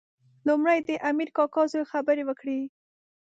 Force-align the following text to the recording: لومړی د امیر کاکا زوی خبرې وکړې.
لومړی 0.47 0.79
د 0.87 0.89
امیر 1.09 1.29
کاکا 1.37 1.63
زوی 1.71 1.85
خبرې 1.91 2.23
وکړې. 2.25 2.59